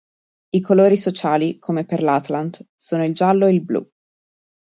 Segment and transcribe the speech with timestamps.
[0.49, 3.87] I colori sociali, come per l'Atlant, sono il giallo e il blu.